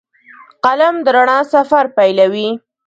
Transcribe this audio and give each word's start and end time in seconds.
قلم 0.65 0.95
د 1.05 1.07
رڼا 1.15 1.39
سفر 1.53 1.83
پیلوي 1.97 2.49